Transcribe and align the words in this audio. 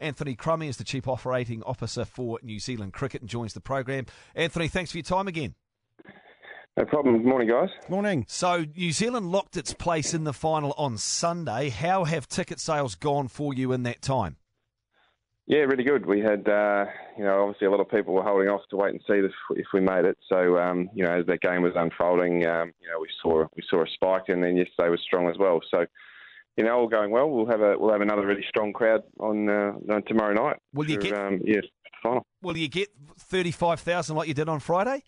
Anthony 0.00 0.34
Crummy 0.34 0.68
is 0.68 0.76
the 0.76 0.84
Chief 0.84 1.06
Operating 1.06 1.62
Officer 1.62 2.04
for 2.04 2.38
New 2.42 2.58
Zealand 2.58 2.92
Cricket 2.92 3.20
and 3.20 3.30
joins 3.30 3.52
the 3.52 3.60
program. 3.60 4.06
Anthony, 4.34 4.68
thanks 4.68 4.90
for 4.90 4.98
your 4.98 5.04
time 5.04 5.28
again. 5.28 5.54
No 6.76 6.84
problem. 6.84 7.18
Good 7.18 7.26
morning, 7.26 7.48
guys. 7.48 7.68
Morning. 7.88 8.24
So, 8.28 8.64
New 8.76 8.92
Zealand 8.92 9.30
locked 9.30 9.56
its 9.56 9.74
place 9.74 10.14
in 10.14 10.24
the 10.24 10.32
final 10.32 10.72
on 10.78 10.96
Sunday. 10.96 11.68
How 11.68 12.04
have 12.04 12.28
ticket 12.28 12.60
sales 12.60 12.94
gone 12.94 13.28
for 13.28 13.52
you 13.52 13.72
in 13.72 13.82
that 13.82 14.00
time? 14.00 14.36
Yeah, 15.46 15.62
really 15.62 15.82
good. 15.82 16.06
We 16.06 16.20
had, 16.20 16.48
uh, 16.48 16.86
you 17.18 17.24
know, 17.24 17.42
obviously 17.42 17.66
a 17.66 17.70
lot 17.72 17.80
of 17.80 17.90
people 17.90 18.14
were 18.14 18.22
holding 18.22 18.48
off 18.48 18.60
to 18.70 18.76
wait 18.76 18.92
and 18.92 19.00
see 19.00 19.14
if, 19.14 19.32
if 19.56 19.66
we 19.74 19.80
made 19.80 20.04
it. 20.04 20.16
So, 20.28 20.58
um, 20.58 20.88
you 20.94 21.02
know, 21.02 21.10
as 21.10 21.26
that 21.26 21.40
game 21.40 21.62
was 21.62 21.72
unfolding, 21.74 22.46
um, 22.46 22.72
you 22.80 22.88
know, 22.88 23.00
we 23.00 23.08
saw 23.20 23.44
we 23.56 23.64
saw 23.68 23.82
a 23.82 23.86
spike, 23.92 24.28
and 24.28 24.44
then 24.44 24.56
yesterday 24.56 24.90
was 24.90 25.00
strong 25.02 25.28
as 25.28 25.36
well. 25.38 25.60
So, 25.68 25.86
you 26.60 26.66
know, 26.66 26.76
all 26.76 26.88
going 26.88 27.10
well. 27.10 27.30
We'll 27.30 27.46
have 27.46 27.62
a 27.62 27.78
we'll 27.78 27.90
have 27.90 28.02
another 28.02 28.26
really 28.26 28.44
strong 28.46 28.74
crowd 28.74 29.02
on, 29.18 29.48
uh, 29.48 29.72
on 29.90 30.02
tomorrow 30.04 30.34
night. 30.34 30.58
Will 30.74 30.90
you 30.90 30.98
get? 30.98 31.14
Um, 31.14 31.40
yes, 31.42 31.64
final. 32.02 32.26
Will 32.42 32.58
you 32.58 32.68
get 32.68 32.90
thirty 33.18 33.50
five 33.50 33.80
thousand 33.80 34.16
like 34.16 34.28
you 34.28 34.34
did 34.34 34.46
on 34.46 34.60
Friday? 34.60 35.02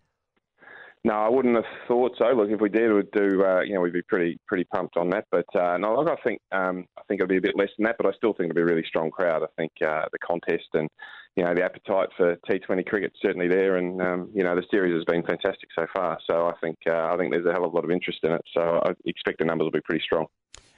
No, 1.05 1.12
I 1.12 1.29
wouldn't 1.29 1.57
have 1.57 1.65
thought 1.87 2.12
so. 2.17 2.25
Look, 2.33 2.49
if 2.49 2.61
we 2.61 2.71
did, 2.71 2.91
we'd 2.91 3.11
do. 3.11 3.45
Uh, 3.45 3.61
you 3.61 3.75
know, 3.75 3.83
we'd 3.83 3.93
be 3.93 4.01
pretty 4.01 4.39
pretty 4.47 4.65
pumped 4.65 4.97
on 4.97 5.11
that. 5.11 5.27
But 5.31 5.45
uh, 5.55 5.77
no, 5.77 5.95
look, 5.95 6.09
I 6.09 6.17
think 6.23 6.41
um, 6.53 6.87
I 6.97 7.03
think 7.07 7.21
it'll 7.21 7.29
be 7.29 7.37
a 7.37 7.43
bit 7.43 7.59
less 7.59 7.69
than 7.77 7.84
that. 7.84 7.97
But 7.98 8.07
I 8.07 8.17
still 8.17 8.33
think 8.33 8.48
it'll 8.48 8.57
be 8.57 8.62
a 8.62 8.75
really 8.75 8.87
strong 8.89 9.11
crowd. 9.11 9.43
I 9.43 9.53
think 9.59 9.73
uh, 9.87 10.07
the 10.11 10.19
contest 10.27 10.69
and 10.73 10.89
you 11.37 11.45
know 11.45 11.53
the 11.55 11.65
appetite 11.65 12.09
for 12.17 12.37
T20 12.48 12.87
cricket 12.87 13.12
certainly 13.21 13.48
there, 13.48 13.77
and 13.77 14.01
um, 14.01 14.31
you 14.34 14.43
know 14.43 14.57
the 14.57 14.65
series 14.71 14.95
has 14.95 15.05
been 15.05 15.23
fantastic 15.23 15.69
so 15.79 15.84
far. 15.93 16.19
So 16.27 16.47
I 16.47 16.55
think 16.62 16.79
uh, 16.89 17.12
I 17.12 17.19
think 17.19 17.31
there's 17.31 17.45
a 17.45 17.53
hell 17.53 17.67
of 17.67 17.75
a 17.75 17.77
lot 17.77 17.84
of 17.84 17.91
interest 17.91 18.21
in 18.23 18.33
it. 18.33 18.43
So 18.55 18.81
I 18.83 18.93
expect 19.05 19.39
the 19.39 19.45
numbers 19.45 19.67
will 19.67 19.73
be 19.73 19.83
pretty 19.83 20.03
strong. 20.03 20.29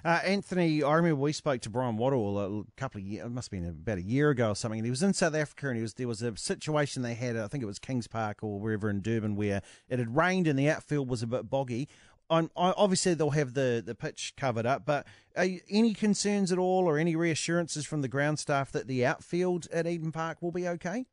Uh, 0.05 0.21
Anthony, 0.23 0.83
I 0.83 0.93
remember 0.97 1.17
we 1.17 1.33
spoke 1.33 1.63
to 1.63 1.71
Bryan 1.71 1.97
Waddle 1.97 2.39
a 2.39 2.65
couple 2.77 3.01
of 3.01 3.07
years, 3.07 3.25
it 3.25 3.31
must 3.31 3.51
have 3.51 3.59
been 3.63 3.71
about 3.71 3.97
a 3.97 4.03
year 4.03 4.29
ago 4.29 4.51
or 4.51 4.55
something, 4.55 4.79
and 4.79 4.85
he 4.85 4.91
was 4.91 5.03
in 5.03 5.15
South 5.15 5.35
Africa 5.35 5.69
and 5.69 5.77
he 5.77 5.83
was, 5.83 5.95
there 5.95 6.07
was 6.07 6.21
a 6.21 6.37
situation 6.37 7.01
they 7.01 7.15
had, 7.15 7.39
I 7.39 7.49
think 7.49 7.63
it 7.63 7.67
was 7.67 7.79
Kings 7.79 8.07
Park 8.07 8.41
or 8.43 8.61
wherever 8.61 8.91
in 8.91 9.01
Durban, 9.01 9.35
where 9.35 9.63
it 9.89 9.99
had 9.99 10.15
rained 10.15 10.47
and 10.47 10.59
the 10.59 10.69
outfield 10.69 11.09
was 11.09 11.23
a 11.23 11.27
bit 11.27 11.49
boggy. 11.49 11.89
I'm, 12.29 12.51
I, 12.55 12.75
obviously, 12.77 13.15
they'll 13.15 13.31
have 13.31 13.55
the, 13.55 13.83
the 13.85 13.95
pitch 13.95 14.35
covered 14.37 14.67
up, 14.67 14.85
but 14.85 15.07
you, 15.43 15.61
any 15.71 15.95
concerns 15.95 16.53
at 16.53 16.59
all 16.59 16.85
or 16.87 16.99
any 16.99 17.17
reassurances 17.17 17.87
from 17.87 18.03
the 18.03 18.09
ground 18.09 18.39
staff 18.39 18.73
that 18.73 18.87
the 18.87 19.07
outfield 19.07 19.69
at 19.73 19.87
Eden 19.87 20.13
Park 20.13 20.43
will 20.43 20.53
be 20.53 20.69
okay? 20.69 21.07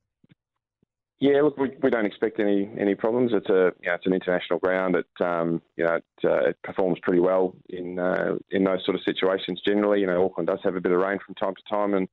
Yeah, 1.22 1.44
look, 1.44 1.56
we, 1.56 1.70
we 1.84 1.92
don't 1.92 2.08
expect 2.08 2.40
any 2.40 2.68
any 2.80 2.96
problems. 2.96 3.30
It's 3.32 3.48
a 3.48 3.72
you 3.80 3.90
know, 3.90 3.94
it's 3.94 4.08
an 4.08 4.14
international 4.14 4.58
ground. 4.58 4.96
It 4.96 5.24
um, 5.24 5.62
you 5.78 5.86
know 5.86 5.98
it, 5.98 6.04
uh, 6.24 6.50
it 6.50 6.58
performs 6.64 6.98
pretty 7.04 7.20
well 7.20 7.54
in 7.70 8.00
uh, 8.00 8.38
in 8.50 8.64
those 8.64 8.84
sort 8.84 8.96
of 8.96 9.04
situations. 9.06 9.62
Generally, 9.64 10.02
you 10.02 10.08
know 10.08 10.26
Auckland 10.26 10.48
does 10.48 10.58
have 10.64 10.76
a 10.76 10.82
bit 10.82 10.92
of 10.92 11.00
rain 11.00 11.20
from 11.24 11.36
time 11.36 11.54
to 11.54 11.62
time, 11.70 11.94
and 11.94 12.10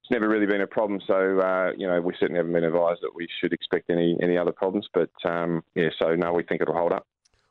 it's 0.00 0.10
never 0.10 0.26
really 0.26 0.46
been 0.46 0.62
a 0.62 0.66
problem. 0.66 0.98
So 1.06 1.40
uh, 1.40 1.72
you 1.76 1.86
know 1.86 2.00
we 2.00 2.14
certainly 2.18 2.38
haven't 2.38 2.54
been 2.54 2.64
advised 2.64 3.00
that 3.02 3.14
we 3.14 3.28
should 3.38 3.52
expect 3.52 3.90
any 3.90 4.16
any 4.22 4.38
other 4.38 4.52
problems. 4.52 4.88
But 4.94 5.10
um, 5.26 5.62
yeah, 5.74 5.90
so 5.98 6.14
no, 6.14 6.32
we 6.32 6.42
think 6.42 6.62
it'll 6.62 6.72
hold 6.72 6.92
up. 6.92 7.06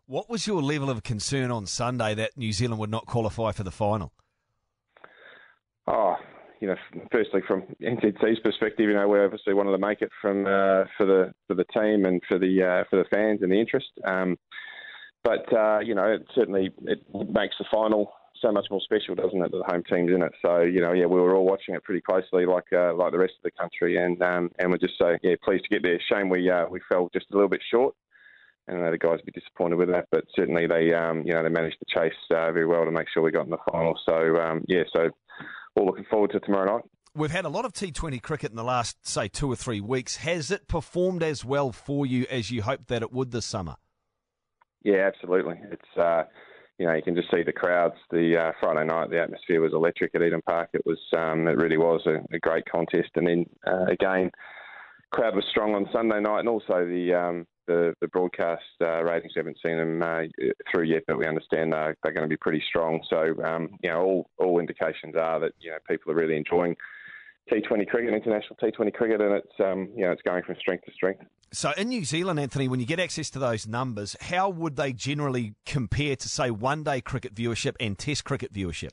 What 0.07 0.31
was 0.31 0.47
your 0.47 0.63
level 0.63 0.89
of 0.89 1.03
concern 1.03 1.51
on 1.51 1.67
Sunday 1.67 2.15
that 2.15 2.35
New 2.37 2.51
Zealand 2.51 2.79
would 2.79 2.89
not 2.89 3.05
qualify 3.05 3.51
for 3.51 3.61
the 3.61 3.71
final? 3.71 4.13
Oh, 5.85 6.15
you 6.59 6.67
know, 6.67 6.75
firstly 7.11 7.41
from 7.47 7.63
NZC's 7.81 8.39
perspective, 8.39 8.87
you 8.87 8.93
know, 8.93 9.07
we 9.07 9.19
obviously 9.19 9.53
wanted 9.53 9.71
to 9.71 9.77
make 9.77 10.01
it 10.01 10.09
from 10.21 10.45
uh, 10.45 10.85
for 10.97 11.05
the 11.05 11.33
for 11.47 11.55
the 11.55 11.65
team 11.65 12.05
and 12.05 12.21
for 12.27 12.39
the 12.39 12.63
uh, 12.63 12.83
for 12.89 12.97
the 12.97 13.09
fans 13.09 13.41
and 13.41 13.51
the 13.51 13.59
interest. 13.59 13.87
Um, 14.05 14.37
but 15.23 15.51
uh, 15.53 15.79
you 15.79 15.95
know, 15.95 16.05
it 16.05 16.25
certainly 16.33 16.71
it 16.83 17.01
makes 17.13 17.55
the 17.59 17.65
final 17.71 18.11
so 18.41 18.51
much 18.51 18.67
more 18.69 18.81
special, 18.81 19.15
doesn't 19.15 19.41
it? 19.41 19.51
That 19.51 19.57
the 19.57 19.71
home 19.71 19.83
team's 19.83 20.11
in 20.11 20.21
it. 20.21 20.31
So 20.41 20.61
you 20.61 20.81
know, 20.81 20.93
yeah, 20.93 21.05
we 21.05 21.19
were 21.19 21.35
all 21.35 21.45
watching 21.45 21.75
it 21.75 21.83
pretty 21.83 22.01
closely, 22.01 22.45
like 22.45 22.71
uh, 22.73 22.93
like 22.93 23.11
the 23.11 23.19
rest 23.19 23.33
of 23.37 23.43
the 23.43 23.59
country, 23.59 23.97
and 23.97 24.21
um, 24.21 24.51
and 24.59 24.71
we're 24.71 24.77
just 24.77 24.97
so 24.97 25.17
yeah 25.23 25.35
pleased 25.43 25.63
to 25.63 25.69
get 25.69 25.83
there. 25.83 25.99
Shame 26.11 26.29
we 26.29 26.49
uh, 26.49 26.65
we 26.69 26.79
fell 26.89 27.09
just 27.13 27.27
a 27.31 27.33
little 27.33 27.49
bit 27.49 27.61
short. 27.69 27.95
And 28.67 28.77
I 28.77 28.81
know 28.81 28.91
the 28.91 28.97
guys 28.97 29.19
would 29.23 29.33
be 29.33 29.39
disappointed 29.39 29.77
with 29.77 29.89
that, 29.89 30.07
but 30.11 30.25
certainly 30.35 30.67
they, 30.67 30.93
um, 30.93 31.23
you 31.25 31.33
know, 31.33 31.41
they 31.41 31.47
managed 31.47 31.77
to 31.79 31.85
chase 31.87 32.11
uh, 32.31 32.51
very 32.51 32.65
well 32.65 32.83
to 32.83 32.91
make 32.91 33.07
sure 33.07 33.23
we 33.23 33.31
got 33.31 33.45
in 33.45 33.49
the 33.51 33.57
final. 33.71 33.97
So 34.05 34.35
um, 34.41 34.65
yeah, 34.67 34.83
so 34.93 35.09
all 35.77 35.85
looking 35.85 36.05
forward 36.09 36.31
to 36.31 36.39
tomorrow 36.39 36.77
night. 36.77 36.85
We've 37.15 37.31
had 37.31 37.45
a 37.45 37.49
lot 37.49 37.65
of 37.65 37.73
T20 37.73 38.21
cricket 38.21 38.51
in 38.51 38.55
the 38.55 38.63
last, 38.63 39.07
say, 39.07 39.27
two 39.27 39.51
or 39.51 39.55
three 39.55 39.81
weeks. 39.81 40.17
Has 40.17 40.51
it 40.51 40.67
performed 40.67 41.23
as 41.23 41.43
well 41.43 41.71
for 41.71 42.05
you 42.05 42.25
as 42.29 42.51
you 42.51 42.61
hoped 42.61 42.87
that 42.89 43.01
it 43.01 43.11
would 43.11 43.31
this 43.31 43.45
summer? 43.45 43.77
Yeah, 44.83 45.09
absolutely. 45.13 45.59
It's 45.71 45.97
uh, 45.97 46.23
you 46.77 46.85
know 46.85 46.93
you 46.93 47.01
can 47.01 47.15
just 47.15 47.31
see 47.31 47.43
the 47.43 47.51
crowds. 47.51 47.95
The 48.11 48.37
uh, 48.37 48.51
Friday 48.59 48.85
night, 48.85 49.09
the 49.09 49.19
atmosphere 49.19 49.61
was 49.61 49.73
electric 49.73 50.13
at 50.13 50.21
Eden 50.21 50.41
Park. 50.47 50.69
It 50.73 50.83
was 50.85 50.99
um, 51.17 51.47
it 51.47 51.57
really 51.57 51.77
was 51.77 52.01
a, 52.05 52.19
a 52.35 52.39
great 52.39 52.65
contest. 52.71 53.09
And 53.15 53.27
then 53.27 53.45
uh, 53.65 53.85
again, 53.85 54.29
crowd 55.11 55.35
was 55.35 55.45
strong 55.49 55.73
on 55.73 55.89
Sunday 55.91 56.19
night, 56.19 56.41
and 56.41 56.49
also 56.49 56.85
the 56.85 57.13
um, 57.13 57.47
the, 57.67 57.93
the 58.01 58.07
broadcast 58.07 58.63
uh, 58.81 59.03
ratings. 59.03 59.33
We 59.35 59.39
haven't 59.39 59.59
seen 59.65 59.77
them 59.77 60.01
uh, 60.01 60.23
through 60.71 60.85
yet, 60.85 61.03
but 61.07 61.17
we 61.17 61.27
understand 61.27 61.73
they're, 61.73 61.95
they're 62.03 62.13
going 62.13 62.23
to 62.23 62.29
be 62.29 62.37
pretty 62.37 62.63
strong. 62.67 63.01
So, 63.09 63.35
um, 63.43 63.77
you 63.83 63.89
know, 63.89 64.01
all, 64.01 64.29
all 64.39 64.59
indications 64.59 65.15
are 65.15 65.39
that, 65.39 65.51
you 65.59 65.71
know, 65.71 65.77
people 65.87 66.11
are 66.11 66.15
really 66.15 66.37
enjoying 66.37 66.75
T20 67.51 67.87
cricket, 67.87 68.13
international 68.13 68.57
T20 68.61 68.93
cricket, 68.93 69.21
and 69.21 69.33
it's, 69.33 69.59
um, 69.59 69.89
you 69.95 70.03
know, 70.03 70.11
it's 70.11 70.21
going 70.21 70.43
from 70.43 70.55
strength 70.59 70.85
to 70.85 70.91
strength. 70.91 71.23
So 71.53 71.71
in 71.77 71.87
New 71.87 72.03
Zealand, 72.03 72.39
Anthony, 72.39 72.67
when 72.67 72.79
you 72.79 72.85
get 72.85 72.99
access 72.99 73.29
to 73.31 73.39
those 73.39 73.67
numbers, 73.67 74.17
how 74.19 74.49
would 74.49 74.75
they 74.75 74.91
generally 74.91 75.55
compare 75.65 76.15
to, 76.17 76.29
say, 76.29 76.51
one-day 76.51 77.01
cricket 77.01 77.33
viewership 77.33 77.75
and 77.79 77.97
Test 77.97 78.25
cricket 78.25 78.51
viewership? 78.51 78.89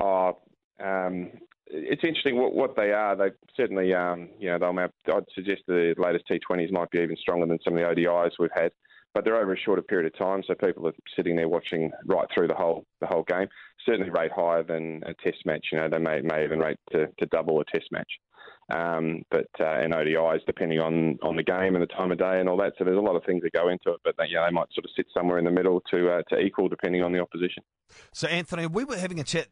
Oh, 0.00 0.38
um, 0.82 1.30
it's 1.74 2.02
interesting 2.04 2.36
what, 2.36 2.54
what 2.54 2.76
they 2.76 2.92
are. 2.92 3.16
They 3.16 3.30
certainly, 3.56 3.92
um, 3.94 4.28
you 4.38 4.48
know, 4.48 4.58
they'll. 4.58 4.78
I'd 5.16 5.24
suggest 5.34 5.62
the 5.66 5.94
latest 5.98 6.24
T20s 6.30 6.72
might 6.72 6.90
be 6.90 7.00
even 7.00 7.16
stronger 7.16 7.46
than 7.46 7.58
some 7.64 7.76
of 7.76 7.80
the 7.80 8.02
ODIs 8.02 8.32
we've 8.38 8.50
had, 8.54 8.72
but 9.12 9.24
they're 9.24 9.40
over 9.40 9.52
a 9.52 9.58
shorter 9.58 9.82
period 9.82 10.12
of 10.12 10.18
time, 10.18 10.42
so 10.46 10.54
people 10.54 10.86
are 10.86 10.94
sitting 11.16 11.36
there 11.36 11.48
watching 11.48 11.90
right 12.06 12.26
through 12.34 12.48
the 12.48 12.54
whole 12.54 12.84
the 13.00 13.06
whole 13.06 13.24
game. 13.24 13.48
Certainly, 13.84 14.10
rate 14.10 14.32
higher 14.34 14.62
than 14.62 15.02
a 15.06 15.14
Test 15.14 15.44
match. 15.44 15.66
You 15.72 15.78
know, 15.78 15.88
they 15.88 15.98
may 15.98 16.20
may 16.20 16.44
even 16.44 16.60
rate 16.60 16.78
to, 16.92 17.08
to 17.18 17.26
double 17.26 17.60
a 17.60 17.64
Test 17.64 17.90
match. 17.90 18.10
Um, 18.74 19.22
but 19.30 19.48
uh, 19.60 19.80
in 19.80 19.90
ODIs, 19.90 20.40
depending 20.46 20.80
on, 20.80 21.18
on 21.22 21.36
the 21.36 21.42
game 21.42 21.74
and 21.74 21.82
the 21.82 21.86
time 21.86 22.10
of 22.12 22.18
day 22.18 22.40
and 22.40 22.48
all 22.48 22.56
that, 22.56 22.72
so 22.78 22.84
there's 22.84 22.96
a 22.96 23.00
lot 23.00 23.14
of 23.14 23.22
things 23.24 23.42
that 23.42 23.52
go 23.52 23.68
into 23.68 23.90
it. 23.90 24.00
But 24.02 24.14
they, 24.16 24.24
they 24.24 24.50
might 24.50 24.72
sort 24.72 24.86
of 24.86 24.90
sit 24.96 25.06
somewhere 25.12 25.38
in 25.38 25.44
the 25.44 25.50
middle 25.50 25.82
to 25.90 26.10
uh, 26.10 26.22
to 26.30 26.40
equal, 26.40 26.68
depending 26.68 27.02
on 27.02 27.12
the 27.12 27.18
opposition. 27.18 27.62
So, 28.12 28.26
Anthony, 28.26 28.66
we 28.66 28.84
were 28.84 28.96
having 28.96 29.20
a 29.20 29.24
chat 29.24 29.48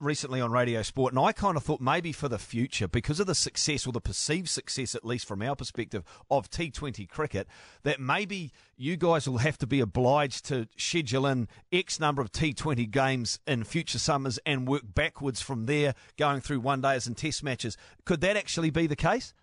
recently 0.00 0.40
on 0.40 0.50
Radio 0.50 0.82
Sport, 0.82 1.12
and 1.12 1.20
I 1.20 1.32
kind 1.32 1.56
of 1.56 1.62
thought 1.62 1.80
maybe 1.80 2.12
for 2.12 2.28
the 2.28 2.38
future, 2.38 2.88
because 2.88 3.20
of 3.20 3.26
the 3.26 3.34
success 3.34 3.86
or 3.86 3.92
the 3.92 4.00
perceived 4.00 4.48
success, 4.48 4.94
at 4.94 5.04
least 5.04 5.26
from 5.26 5.42
our 5.42 5.56
perspective, 5.56 6.04
of 6.30 6.50
T20 6.50 7.08
cricket, 7.08 7.46
that 7.82 8.00
maybe 8.00 8.52
you 8.76 8.96
guys 8.96 9.28
will 9.28 9.38
have 9.38 9.58
to 9.58 9.66
be 9.66 9.80
obliged 9.80 10.44
to 10.46 10.68
schedule 10.76 11.26
in 11.26 11.48
X 11.72 12.00
number 12.00 12.22
of 12.22 12.32
T20 12.32 12.90
games 12.90 13.40
in 13.46 13.64
future 13.64 13.98
summers 13.98 14.38
and 14.46 14.68
work 14.68 14.82
backwards 14.84 15.40
from 15.40 15.66
there, 15.66 15.94
going 16.16 16.40
through 16.40 16.60
one 16.60 16.80
days 16.80 17.06
and 17.06 17.16
test 17.16 17.42
matches. 17.42 17.76
Could 18.04 18.20
that 18.20 18.36
actually 18.36 18.70
be 18.70 18.86
the 18.86 18.96
case? 18.96 19.34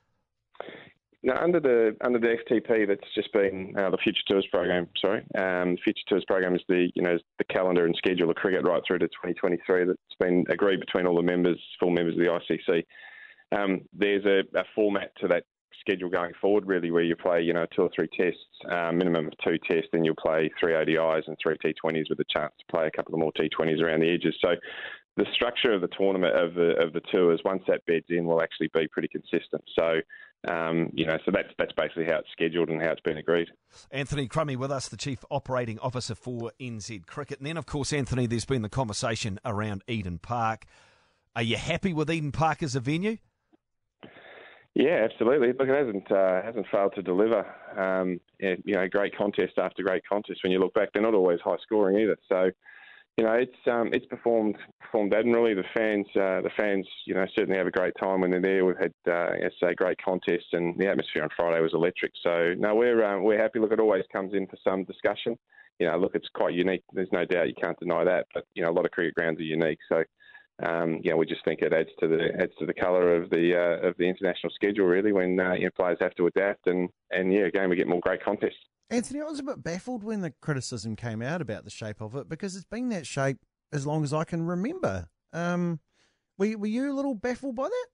Now, 1.25 1.41
under 1.41 1.61
the 1.61 1.95
under 2.01 2.19
the 2.19 2.35
FTP, 2.43 2.85
that's 2.85 3.13
just 3.15 3.31
been 3.31 3.73
uh, 3.77 3.89
the 3.89 3.97
Future 3.97 4.23
Tours 4.27 4.45
program. 4.51 4.89
Sorry, 4.99 5.23
um, 5.37 5.77
Future 5.81 6.03
Tours 6.09 6.25
program 6.27 6.53
is 6.53 6.61
the 6.67 6.89
you 6.95 7.01
know 7.01 7.17
the 7.37 7.45
calendar 7.45 7.85
and 7.85 7.95
schedule 7.95 8.29
of 8.29 8.35
cricket 8.35 8.65
right 8.65 8.81
through 8.85 8.99
to 8.99 9.07
2023. 9.07 9.85
That's 9.85 9.97
been 10.19 10.43
agreed 10.49 10.81
between 10.81 11.07
all 11.07 11.15
the 11.15 11.21
members, 11.21 11.57
full 11.79 11.91
members 11.91 12.15
of 12.15 12.19
the 12.19 12.25
ICC. 12.25 12.83
Um, 13.57 13.81
there's 13.93 14.25
a, 14.25 14.41
a, 14.57 14.63
format 14.75 15.11
to 15.21 15.27
that 15.29 15.43
schedule 15.79 16.09
going 16.09 16.31
forward, 16.41 16.65
really, 16.65 16.91
where 16.91 17.03
you 17.03 17.15
play 17.15 17.41
you 17.41 17.53
know 17.53 17.67
two 17.73 17.83
or 17.83 17.89
three 17.95 18.09
tests, 18.17 18.41
uh, 18.69 18.91
minimum 18.91 19.27
of 19.27 19.33
two 19.45 19.57
tests, 19.69 19.87
then 19.93 20.03
you'll 20.03 20.15
play 20.15 20.51
three 20.59 20.73
ODIs 20.73 21.23
and 21.27 21.37
three 21.41 21.55
T20s 21.63 22.09
with 22.09 22.19
a 22.19 22.25
chance 22.29 22.53
to 22.59 22.65
play 22.69 22.87
a 22.87 22.91
couple 22.91 23.13
of 23.13 23.21
more 23.21 23.31
T20s 23.39 23.81
around 23.81 24.01
the 24.01 24.13
edges. 24.13 24.35
So 24.41 24.55
the 25.15 25.25
structure 25.33 25.73
of 25.73 25.81
the 25.81 25.89
tournament 25.89 26.35
of 26.35 26.53
the 26.55 26.75
of 26.81 26.93
the 26.93 27.01
tours 27.11 27.41
once 27.45 27.63
that 27.67 27.85
beds 27.85 28.05
in 28.09 28.25
will 28.25 28.41
actually 28.41 28.69
be 28.73 28.87
pretty 28.87 29.07
consistent. 29.07 29.63
So 29.77 30.01
um, 30.49 30.89
you 30.93 31.05
know, 31.05 31.17
so 31.25 31.31
that's 31.31 31.49
that's 31.57 31.71
basically 31.73 32.05
how 32.05 32.17
it's 32.17 32.29
scheduled 32.31 32.69
and 32.69 32.81
how 32.81 32.91
it's 32.91 33.01
been 33.01 33.17
agreed. 33.17 33.47
Anthony 33.91 34.27
Crummy 34.27 34.55
with 34.55 34.71
us, 34.71 34.89
the 34.89 34.97
Chief 34.97 35.23
Operating 35.31 35.79
Officer 35.79 36.15
for 36.15 36.51
NZ 36.59 37.05
Cricket. 37.05 37.37
And 37.37 37.47
then, 37.47 37.57
of 37.57 37.65
course, 37.65 37.93
Anthony, 37.93 38.27
there's 38.27 38.45
been 38.45 38.61
the 38.61 38.69
conversation 38.69 39.39
around 39.45 39.83
Eden 39.87 40.19
Park. 40.19 40.65
Are 41.35 41.41
you 41.41 41.55
happy 41.55 41.93
with 41.93 42.11
Eden 42.11 42.33
Park 42.33 42.61
as 42.61 42.75
a 42.75 42.81
venue? 42.81 43.17
Yeah, 44.75 45.07
absolutely. 45.09 45.49
Look, 45.49 45.67
it 45.67 45.85
hasn't 45.85 46.11
uh, 46.11 46.41
hasn't 46.41 46.65
failed 46.71 46.93
to 46.95 47.01
deliver. 47.01 47.45
Um, 47.77 48.19
you 48.39 48.73
know, 48.73 48.87
great 48.89 49.15
contest 49.15 49.53
after 49.57 49.81
great 49.81 50.03
contest. 50.07 50.41
When 50.43 50.51
you 50.51 50.59
look 50.59 50.73
back, 50.73 50.89
they're 50.91 51.01
not 51.01 51.13
always 51.13 51.39
high 51.41 51.57
scoring 51.63 51.99
either. 51.99 52.17
So 52.27 52.51
you 53.17 53.23
know, 53.23 53.33
it's 53.33 53.55
um, 53.67 53.89
it's 53.93 54.05
performed 54.07 54.55
performed 54.81 55.13
admirably. 55.13 55.53
The 55.53 55.63
fans, 55.73 56.07
uh, 56.15 56.41
the 56.41 56.49
fans, 56.57 56.87
you 57.05 57.13
know, 57.13 57.25
certainly 57.35 57.57
have 57.57 57.67
a 57.67 57.71
great 57.71 57.93
time 57.99 58.21
when 58.21 58.31
they're 58.31 58.41
there. 58.41 58.65
We've 58.65 58.77
had, 58.77 58.93
uh, 59.07 59.35
as 59.45 59.51
I 59.61 59.67
say, 59.67 59.75
great 59.75 60.01
contests, 60.03 60.47
and 60.53 60.77
the 60.79 60.87
atmosphere 60.87 61.21
on 61.21 61.29
Friday 61.35 61.61
was 61.61 61.73
electric. 61.73 62.13
So 62.23 62.55
no, 62.57 62.73
we're 62.73 63.05
um, 63.05 63.23
we're 63.23 63.41
happy. 63.41 63.59
Look, 63.59 63.71
it 63.71 63.79
always 63.79 64.03
comes 64.11 64.33
in 64.33 64.47
for 64.47 64.57
some 64.63 64.83
discussion. 64.85 65.37
You 65.79 65.87
know, 65.87 65.97
look, 65.97 66.15
it's 66.15 66.29
quite 66.33 66.53
unique. 66.53 66.83
There's 66.91 67.11
no 67.11 67.25
doubt 67.25 67.49
you 67.49 67.55
can't 67.61 67.79
deny 67.79 68.03
that. 68.03 68.25
But 68.33 68.45
you 68.55 68.63
know, 68.63 68.71
a 68.71 68.73
lot 68.73 68.85
of 68.85 68.91
cricket 68.91 69.13
grounds 69.13 69.39
are 69.39 69.43
unique. 69.43 69.79
So 69.89 70.03
um, 70.65 70.99
you 71.03 71.11
know, 71.11 71.17
we 71.17 71.25
just 71.25 71.43
think 71.43 71.61
it 71.61 71.73
adds 71.73 71.89
to 71.99 72.07
the 72.07 72.29
adds 72.39 72.53
to 72.59 72.65
the 72.65 72.73
colour 72.73 73.15
of 73.15 73.29
the 73.29 73.55
uh, 73.55 73.87
of 73.87 73.95
the 73.97 74.07
international 74.07 74.51
schedule 74.53 74.85
really 74.85 75.11
when 75.11 75.39
uh, 75.39 75.53
you 75.53 75.65
know, 75.65 75.69
players 75.75 75.97
have 76.01 76.15
to 76.15 76.27
adapt 76.27 76.67
and 76.67 76.89
and 77.11 77.33
yeah, 77.33 77.45
again 77.45 77.69
we 77.69 77.75
get 77.75 77.87
more 77.87 77.99
great 77.99 78.23
contests. 78.23 78.55
Anthony, 78.89 79.21
I 79.21 79.25
was 79.25 79.39
a 79.39 79.43
bit 79.43 79.63
baffled 79.63 80.03
when 80.03 80.21
the 80.21 80.31
criticism 80.41 80.95
came 80.95 81.21
out 81.21 81.41
about 81.41 81.63
the 81.63 81.69
shape 81.69 82.01
of 82.01 82.15
it 82.15 82.29
because 82.29 82.55
it's 82.55 82.65
been 82.65 82.89
that 82.89 83.07
shape 83.07 83.39
as 83.71 83.87
long 83.87 84.03
as 84.03 84.13
I 84.13 84.23
can 84.23 84.45
remember. 84.45 85.07
Um, 85.31 85.79
were, 86.37 86.57
were 86.57 86.67
you 86.67 86.91
a 86.91 86.93
little 86.93 87.15
baffled 87.15 87.55
by 87.55 87.69
that? 87.69 87.87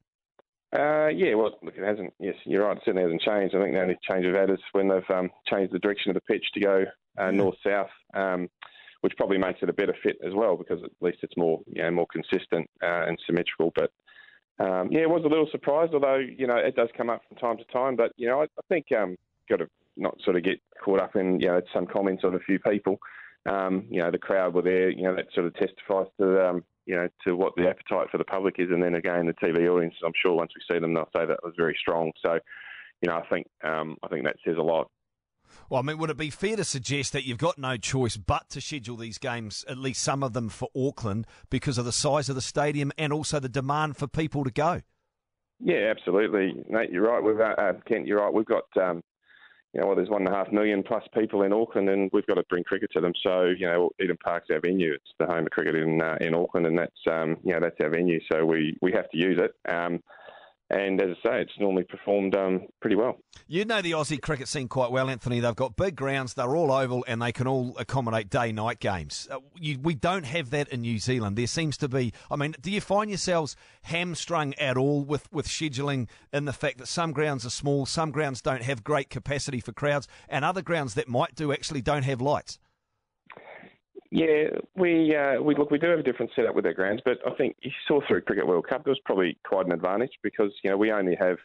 Uh, 0.71 1.07
yeah, 1.07 1.33
well, 1.33 1.57
look, 1.63 1.75
it 1.75 1.83
hasn't. 1.83 2.13
Yes, 2.19 2.35
you're 2.45 2.65
right. 2.65 2.77
It 2.77 2.83
certainly 2.85 3.03
hasn't 3.03 3.21
changed. 3.21 3.55
I 3.55 3.61
think 3.61 3.73
the 3.73 3.81
only 3.81 3.97
change 4.07 4.25
we've 4.25 4.35
had 4.35 4.51
is 4.51 4.59
when 4.73 4.87
they've 4.87 5.09
um, 5.09 5.31
changed 5.47 5.73
the 5.73 5.79
direction 5.79 6.11
of 6.11 6.15
the 6.15 6.21
pitch 6.21 6.45
to 6.53 6.59
go 6.59 6.85
uh, 7.17 7.31
north 7.31 7.55
south, 7.65 7.89
um, 8.13 8.49
which 9.01 9.15
probably 9.17 9.37
makes 9.37 9.59
it 9.61 9.69
a 9.69 9.73
better 9.73 9.95
fit 10.03 10.17
as 10.25 10.33
well 10.33 10.57
because 10.57 10.83
at 10.83 10.91
least 11.01 11.19
it's 11.21 11.37
more, 11.37 11.59
you 11.67 11.81
know, 11.81 11.91
more 11.91 12.07
consistent 12.07 12.69
uh, 12.83 13.05
and 13.07 13.17
symmetrical. 13.25 13.71
But 13.75 13.91
um, 14.59 14.89
yeah, 14.91 15.01
it 15.01 15.09
was 15.09 15.23
a 15.23 15.29
little 15.29 15.47
surprised, 15.51 15.93
although 15.93 16.17
you 16.17 16.47
know 16.47 16.57
it 16.57 16.75
does 16.75 16.89
come 16.97 17.09
up 17.09 17.21
from 17.27 17.37
time 17.37 17.57
to 17.57 17.63
time. 17.65 17.95
But 17.95 18.11
you 18.17 18.27
know, 18.27 18.41
I, 18.41 18.43
I 18.43 18.61
think 18.67 18.87
um, 18.91 19.15
got 19.49 19.57
to 19.57 19.69
not 19.95 20.17
sort 20.23 20.35
of 20.35 20.43
get 20.43 20.59
caught 20.83 20.99
up 20.99 21.15
in 21.15 21.39
you 21.39 21.47
know 21.47 21.61
some 21.73 21.85
comments 21.85 22.23
of 22.23 22.33
a 22.33 22.39
few 22.39 22.59
people. 22.59 22.99
Um, 23.45 23.85
you 23.89 24.01
know, 24.01 24.11
the 24.11 24.17
crowd 24.17 24.53
were 24.53 24.61
there. 24.61 24.89
You 24.89 25.03
know, 25.03 25.15
that 25.15 25.27
sort 25.33 25.47
of 25.47 25.53
testifies 25.55 26.07
to 26.19 26.45
um, 26.45 26.63
you 26.89 26.95
know, 26.95 27.07
to 27.23 27.35
what 27.35 27.53
the 27.55 27.69
appetite 27.69 28.09
for 28.11 28.17
the 28.17 28.23
public 28.23 28.55
is. 28.57 28.69
And 28.71 28.81
then 28.81 28.95
again, 28.95 29.27
the 29.27 29.33
TV 29.33 29.69
audience, 29.69 29.93
I'm 30.03 30.11
sure 30.19 30.33
once 30.33 30.51
we 30.55 30.73
see 30.73 30.79
them, 30.79 30.95
they'll 30.95 31.09
say 31.15 31.23
that 31.23 31.43
was 31.43 31.53
very 31.55 31.77
strong. 31.79 32.11
So, 32.19 32.39
you 33.03 33.09
know, 33.09 33.17
I 33.17 33.27
think 33.27 33.47
um, 33.63 33.95
I 34.01 34.07
think 34.07 34.25
that 34.25 34.37
says 34.43 34.55
a 34.57 34.63
lot. 34.63 34.89
Well, 35.69 35.79
I 35.79 35.83
mean, 35.83 35.99
would 35.99 36.09
it 36.09 36.17
be 36.17 36.31
fair 36.31 36.55
to 36.55 36.63
suggest 36.63 37.13
that 37.13 37.25
you've 37.25 37.37
got 37.37 37.59
no 37.59 37.77
choice 37.77 38.17
but 38.17 38.49
to 38.49 38.61
schedule 38.61 38.97
these 38.97 39.19
games, 39.19 39.63
at 39.67 39.77
least 39.77 40.01
some 40.01 40.23
of 40.23 40.33
them, 40.33 40.49
for 40.49 40.69
Auckland 40.75 41.27
because 41.49 41.77
of 41.77 41.85
the 41.85 41.91
size 41.91 42.27
of 42.27 42.35
the 42.35 42.41
stadium 42.41 42.91
and 42.97 43.13
also 43.13 43.39
the 43.39 43.49
demand 43.49 43.95
for 43.95 44.07
people 44.07 44.43
to 44.43 44.51
go? 44.51 44.81
Yeah, 45.59 45.93
absolutely, 45.95 46.63
Nate. 46.69 46.91
You're 46.91 47.03
right. 47.03 47.23
We've 47.23 47.39
uh, 47.39 47.73
Kent. 47.87 48.07
You're 48.07 48.21
right. 48.21 48.33
We've 48.33 48.45
got 48.45 48.63
um, 48.81 49.03
you 49.73 49.81
know, 49.81 49.87
well, 49.87 49.95
there's 49.95 50.09
one 50.09 50.25
and 50.25 50.33
a 50.33 50.37
half 50.37 50.51
million 50.51 50.81
plus 50.81 51.03
people 51.13 51.43
in 51.43 51.53
Auckland, 51.53 51.89
and 51.89 52.09
we've 52.11 52.25
got 52.25 52.35
to 52.35 52.43
bring 52.49 52.63
cricket 52.63 52.89
to 52.93 53.01
them. 53.01 53.13
So, 53.21 53.45
you 53.45 53.67
know, 53.67 53.91
Eden 54.01 54.17
Park's 54.23 54.47
our 54.51 54.59
venue. 54.59 54.93
It's 54.93 55.13
the 55.19 55.27
home 55.27 55.45
of 55.45 55.51
cricket 55.51 55.75
in 55.75 56.01
uh, 56.01 56.17
in 56.21 56.33
Auckland, 56.33 56.65
and 56.65 56.77
that's 56.77 57.01
um, 57.11 57.37
you 57.43 57.53
know 57.53 57.59
that's 57.59 57.75
our 57.81 57.89
venue. 57.89 58.19
So 58.31 58.45
we 58.45 58.75
we 58.81 58.91
have 58.93 59.09
to 59.11 59.17
use 59.17 59.39
it. 59.39 59.71
Um, 59.71 60.01
and 60.69 61.01
as 61.01 61.17
I 61.23 61.29
say, 61.29 61.41
it's 61.41 61.51
normally 61.59 61.83
performed 61.83 62.35
um, 62.35 62.67
pretty 62.79 62.95
well. 62.95 63.17
You 63.47 63.65
know 63.65 63.81
the 63.81 63.91
Aussie 63.91 64.21
cricket 64.21 64.47
scene 64.47 64.67
quite 64.67 64.91
well, 64.91 65.09
Anthony. 65.09 65.39
They've 65.39 65.55
got 65.55 65.75
big 65.75 65.95
grounds, 65.95 66.35
they're 66.35 66.55
all 66.55 66.71
oval, 66.71 67.03
and 67.07 67.21
they 67.21 67.31
can 67.31 67.47
all 67.47 67.75
accommodate 67.77 68.29
day 68.29 68.51
night 68.51 68.79
games. 68.79 69.27
Uh, 69.31 69.39
you, 69.59 69.79
we 69.81 69.95
don't 69.95 70.25
have 70.25 70.51
that 70.51 70.67
in 70.69 70.81
New 70.81 70.99
Zealand. 70.99 71.35
There 71.35 71.47
seems 71.47 71.75
to 71.77 71.89
be, 71.89 72.13
I 72.29 72.35
mean, 72.35 72.55
do 72.61 72.69
you 72.69 72.81
find 72.81 73.09
yourselves 73.09 73.55
hamstrung 73.83 74.53
at 74.55 74.77
all 74.77 75.03
with, 75.03 75.31
with 75.31 75.47
scheduling 75.47 76.07
in 76.31 76.45
the 76.45 76.53
fact 76.53 76.77
that 76.77 76.87
some 76.87 77.13
grounds 77.13 77.45
are 77.45 77.51
small, 77.51 77.87
some 77.87 78.11
grounds 78.11 78.41
don't 78.41 78.61
have 78.61 78.83
great 78.83 79.09
capacity 79.09 79.59
for 79.59 79.71
crowds, 79.71 80.07
and 80.27 80.45
other 80.45 80.61
grounds 80.61 80.93
that 80.93 81.07
might 81.07 81.33
do 81.33 81.51
actually 81.51 81.81
don't 81.81 82.03
have 82.03 82.21
lights? 82.21 82.59
Yeah, 84.11 84.49
we 84.75 85.15
uh, 85.15 85.41
we 85.41 85.55
look 85.55 85.69
we 85.69 85.77
do 85.77 85.87
have 85.87 85.99
a 85.99 86.03
different 86.03 86.31
setup 86.35 86.55
with 86.55 86.65
our 86.65 86.73
grounds, 86.73 87.01
but 87.05 87.19
I 87.27 87.35
think 87.35 87.55
you 87.61 87.71
saw 87.87 88.01
through 88.07 88.21
Cricket 88.21 88.47
World 88.47 88.67
Cup 88.67 88.83
there 88.83 88.91
was 88.91 89.01
probably 89.05 89.37
quite 89.45 89.67
an 89.67 89.71
advantage 89.71 90.13
because 90.23 90.51
you 90.63 90.71
know 90.71 90.77
we 90.77 90.91
only 90.91 91.15
have 91.19 91.37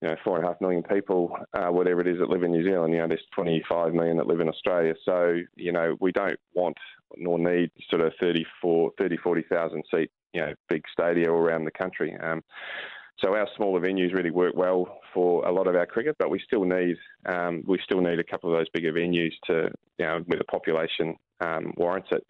you 0.00 0.08
know 0.08 0.16
four 0.22 0.36
and 0.36 0.44
a 0.44 0.48
half 0.48 0.60
million 0.60 0.84
people, 0.84 1.36
uh, 1.54 1.68
whatever 1.68 2.00
it 2.00 2.06
is, 2.06 2.18
that 2.20 2.30
live 2.30 2.44
in 2.44 2.52
New 2.52 2.62
Zealand. 2.62 2.94
You 2.94 3.00
know, 3.00 3.08
there's 3.08 3.26
25 3.34 3.94
million 3.94 4.16
that 4.18 4.28
live 4.28 4.38
in 4.38 4.48
Australia, 4.48 4.94
so 5.04 5.38
you 5.56 5.72
know 5.72 5.96
we 6.00 6.12
don't 6.12 6.38
want 6.54 6.76
nor 7.16 7.36
need 7.36 7.70
sort 7.90 8.02
of 8.02 8.12
34, 8.20 8.92
30, 8.96 9.16
40,000 9.16 9.82
seat 9.92 10.10
you 10.32 10.40
know 10.40 10.54
big 10.68 10.82
stadia 10.92 11.32
all 11.32 11.38
around 11.40 11.64
the 11.64 11.70
country. 11.70 12.16
Um, 12.22 12.42
so 13.18 13.34
our 13.34 13.48
smaller 13.56 13.80
venues 13.80 14.14
really 14.14 14.30
work 14.30 14.54
well 14.54 14.98
for 15.12 15.44
a 15.44 15.52
lot 15.52 15.66
of 15.66 15.74
our 15.74 15.86
cricket, 15.86 16.14
but 16.20 16.30
we 16.30 16.40
still 16.46 16.64
need 16.64 16.96
um, 17.26 17.64
we 17.66 17.80
still 17.82 18.00
need 18.00 18.20
a 18.20 18.24
couple 18.24 18.52
of 18.52 18.58
those 18.58 18.68
bigger 18.68 18.92
venues 18.92 19.32
to 19.46 19.70
you 19.98 20.06
know 20.06 20.22
where 20.26 20.38
the 20.38 20.44
population 20.44 21.16
um, 21.40 21.72
warrants 21.76 22.08
it. 22.12 22.24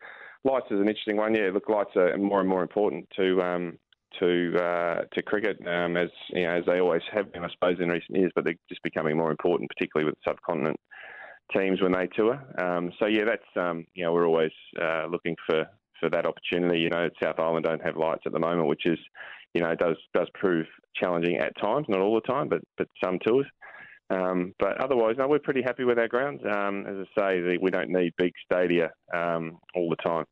Lights 0.44 0.66
is 0.70 0.80
an 0.80 0.88
interesting 0.88 1.16
one. 1.16 1.34
Yeah, 1.34 1.50
look, 1.52 1.68
lights 1.68 1.96
are 1.96 2.16
more 2.16 2.40
and 2.40 2.48
more 2.48 2.62
important 2.62 3.08
to 3.16 3.42
um, 3.42 3.78
to 4.20 4.56
uh, 4.56 5.02
to 5.12 5.22
cricket 5.22 5.58
um, 5.66 5.96
as 5.96 6.10
you 6.30 6.44
know 6.44 6.56
as 6.56 6.64
they 6.66 6.80
always 6.80 7.02
have 7.12 7.32
been, 7.32 7.44
I 7.44 7.50
suppose, 7.50 7.78
in 7.80 7.88
recent 7.88 8.16
years. 8.16 8.32
But 8.34 8.44
they're 8.44 8.54
just 8.68 8.82
becoming 8.82 9.16
more 9.16 9.30
important, 9.30 9.70
particularly 9.70 10.10
with 10.10 10.18
subcontinent 10.26 10.78
teams 11.56 11.80
when 11.82 11.92
they 11.92 12.06
tour. 12.06 12.40
Um, 12.58 12.92
so 12.98 13.06
yeah, 13.06 13.24
that's 13.24 13.42
um, 13.56 13.84
you 13.94 14.04
know 14.04 14.12
we're 14.12 14.28
always 14.28 14.52
uh, 14.80 15.06
looking 15.10 15.36
for 15.46 15.66
for 15.98 16.08
that 16.10 16.26
opportunity. 16.26 16.80
You 16.80 16.90
know, 16.90 17.08
South 17.20 17.40
Island 17.40 17.64
don't 17.64 17.84
have 17.84 17.96
lights 17.96 18.22
at 18.26 18.32
the 18.32 18.38
moment, 18.38 18.68
which 18.68 18.86
is 18.86 18.98
you 19.54 19.62
know, 19.62 19.74
does 19.74 19.96
does 20.14 20.28
prove 20.34 20.66
challenging 20.94 21.36
at 21.38 21.58
times, 21.60 21.86
not 21.88 22.00
all 22.00 22.14
the 22.14 22.32
time, 22.32 22.48
but 22.48 22.60
but 22.76 22.88
some 23.02 23.18
tours. 23.26 23.46
Um, 24.10 24.54
but 24.58 24.80
otherwise, 24.80 25.16
no, 25.18 25.28
we're 25.28 25.38
pretty 25.38 25.62
happy 25.62 25.84
with 25.84 25.98
our 25.98 26.08
grounds. 26.08 26.40
Um, 26.44 26.86
as 26.86 27.06
I 27.16 27.20
say, 27.20 27.58
we 27.60 27.70
don't 27.70 27.90
need 27.90 28.14
big 28.16 28.32
stadia 28.44 28.90
um, 29.14 29.58
all 29.74 29.90
the 29.90 29.96
time. 29.96 30.24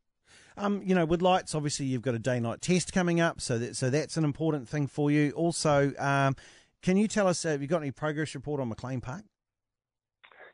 Um, 0.57 0.81
you 0.83 0.95
know, 0.95 1.05
with 1.05 1.21
lights, 1.21 1.53
obviously 1.53 1.85
you've 1.85 2.01
got 2.01 2.15
a 2.15 2.19
day-night 2.19 2.61
test 2.61 2.91
coming 2.91 3.21
up, 3.21 3.39
so 3.39 3.59
that 3.59 3.75
so 3.75 3.91
that's 3.91 4.17
an 4.17 4.23
important 4.23 4.67
thing 4.67 4.87
for 4.87 5.11
you. 5.11 5.31
Also, 5.31 5.93
um, 5.99 6.35
can 6.81 6.97
you 6.97 7.07
tell 7.07 7.27
us 7.27 7.45
uh, 7.45 7.49
have 7.49 7.61
you 7.61 7.67
got 7.67 7.81
any 7.81 7.91
progress 7.91 8.33
report 8.33 8.59
on 8.59 8.69
McLean 8.69 8.99
Park? 8.99 9.23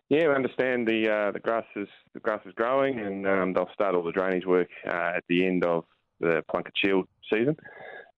Yeah, 0.10 0.26
I 0.26 0.36
understand 0.36 0.86
the 0.86 1.10
uh, 1.10 1.32
the 1.32 1.40
grass 1.40 1.64
is 1.78 1.88
the 2.14 2.20
grass 2.20 2.42
is 2.46 2.54
growing, 2.54 3.00
and 3.00 3.26
um, 3.26 3.54
they'll 3.54 3.70
start 3.74 3.96
all 3.96 4.04
the 4.04 4.12
drainage 4.12 4.46
work 4.46 4.68
uh, 4.86 5.14
at 5.16 5.24
the 5.30 5.46
end 5.46 5.64
of 5.64 5.86
the 6.20 6.44
Plunket 6.54 6.74
Shield 6.76 7.08
season. 7.32 7.56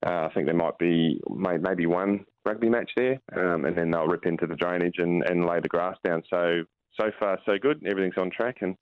Uh, 0.04 0.28
I 0.28 0.32
think 0.34 0.48
there 0.48 0.56
might 0.56 0.78
be 0.80 1.22
maybe 1.30 1.86
one 1.86 2.26
rugby 2.46 2.70
match 2.70 2.92
there, 2.96 3.20
um, 3.36 3.66
and 3.66 3.78
then 3.78 3.92
they'll 3.92 4.08
rip 4.08 4.26
into 4.26 4.48
the 4.48 4.56
drainage 4.56 4.96
and, 4.98 5.24
and 5.24 5.46
lay 5.46 5.60
the 5.60 5.68
grass 5.68 5.98
down. 6.04 6.24
So 6.30 6.64
so 7.00 7.12
far 7.20 7.40
so 7.46 7.58
good. 7.58 7.84
Everything's 7.86 8.18
on 8.18 8.30
track, 8.30 8.58
and 8.62 8.76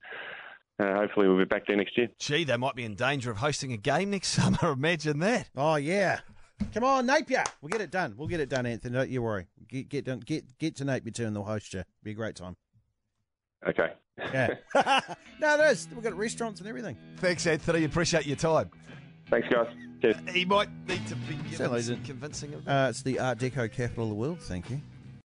uh, 0.80 0.96
hopefully 0.96 1.28
we'll 1.28 1.38
be 1.38 1.46
back 1.46 1.66
there 1.68 1.76
next 1.76 1.98
year. 1.98 2.10
Gee, 2.20 2.44
they 2.44 2.58
might 2.58 2.76
be 2.76 2.84
in 2.84 2.96
danger 2.96 3.32
of 3.32 3.38
hosting 3.38 3.74
a 3.74 3.78
game 3.78 4.12
next 4.12 4.28
summer. 4.30 4.74
Imagine 4.74 5.20
that. 5.20 5.50
Oh 5.56 5.76
yeah. 5.76 6.20
Come 6.74 6.84
on, 6.84 7.06
Napier. 7.06 7.44
We'll 7.62 7.70
get 7.70 7.82
it 7.82 7.92
done. 7.92 8.14
We'll 8.16 8.28
get 8.28 8.40
it 8.40 8.48
done, 8.48 8.66
Anthony. 8.66 8.94
Don't 8.94 9.10
you 9.10 9.22
worry. 9.22 9.48
Get 9.68 9.90
get 9.90 10.06
done, 10.06 10.20
get 10.20 10.58
get 10.60 10.76
to 10.78 10.86
Napier 10.86 11.12
too, 11.12 11.26
and 11.26 11.36
they'll 11.36 11.44
host 11.44 11.74
you. 11.74 11.84
Be 12.04 12.12
a 12.12 12.14
great 12.14 12.36
time. 12.36 12.56
Okay. 13.68 13.94
Yeah. 14.18 14.56
no, 15.40 15.56
it 15.56 15.72
is. 15.72 15.88
We've 15.94 16.04
got 16.04 16.14
restaurants 16.16 16.60
and 16.60 16.70
everything. 16.70 16.98
Thanks, 17.18 17.48
Anthony. 17.48 17.86
Appreciate 17.86 18.26
your 18.26 18.36
time. 18.36 18.70
Thanks, 19.30 19.48
guys. 19.50 19.68
Cheers. 20.02 20.16
He 20.34 20.46
might 20.46 20.70
need 20.88 21.06
to 21.08 21.16
be 21.16 21.38
convincing, 21.56 22.02
convincing 22.04 22.54
Uh, 22.68 22.88
it's 22.90 23.02
the 23.02 23.20
Art 23.20 23.40
Deco 23.40 23.72
capital 23.72 24.04
of 24.04 24.10
the 24.10 24.16
world. 24.16 24.40
Thank 24.42 24.70
you. 24.70 24.82